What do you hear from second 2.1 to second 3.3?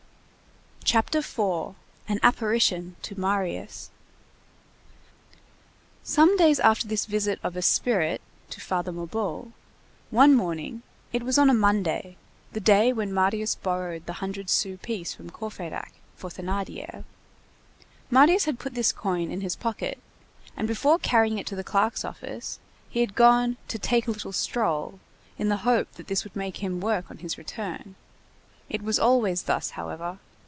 APPARITION TO